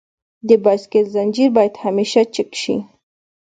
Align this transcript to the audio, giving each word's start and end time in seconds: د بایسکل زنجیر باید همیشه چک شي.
د 0.47 0.49
بایسکل 0.63 1.05
زنجیر 1.15 1.49
باید 1.55 1.73
همیشه 1.85 2.21
چک 2.35 2.49
شي. 2.61 2.75